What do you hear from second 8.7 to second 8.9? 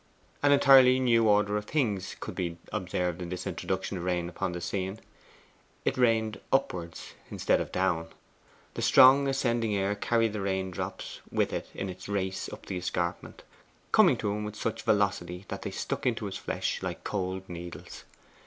The